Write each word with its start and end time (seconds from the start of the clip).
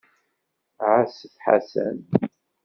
Ɛasset 0.89 1.35
Ḥasan. 1.45 1.97